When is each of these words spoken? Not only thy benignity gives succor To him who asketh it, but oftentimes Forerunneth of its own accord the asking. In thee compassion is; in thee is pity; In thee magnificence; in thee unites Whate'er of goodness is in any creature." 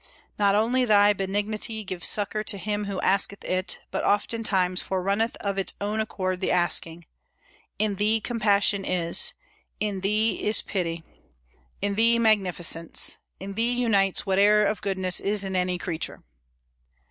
Not 0.39 0.55
only 0.55 0.83
thy 0.83 1.13
benignity 1.13 1.83
gives 1.83 2.07
succor 2.07 2.43
To 2.43 2.57
him 2.57 2.85
who 2.85 2.99
asketh 3.01 3.43
it, 3.43 3.81
but 3.91 4.03
oftentimes 4.03 4.81
Forerunneth 4.81 5.35
of 5.35 5.59
its 5.59 5.75
own 5.79 5.99
accord 5.99 6.39
the 6.39 6.49
asking. 6.49 7.05
In 7.77 7.93
thee 7.97 8.19
compassion 8.19 8.83
is; 8.83 9.35
in 9.79 9.99
thee 10.01 10.39
is 10.41 10.63
pity; 10.63 11.03
In 11.83 11.93
thee 11.93 12.17
magnificence; 12.17 13.19
in 13.39 13.53
thee 13.53 13.73
unites 13.73 14.21
Whate'er 14.21 14.65
of 14.65 14.81
goodness 14.81 15.19
is 15.19 15.43
in 15.43 15.55
any 15.55 15.77
creature." 15.77 16.17